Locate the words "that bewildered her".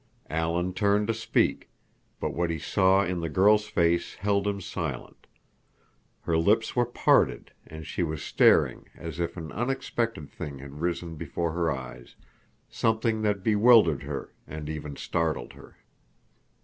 13.21-14.33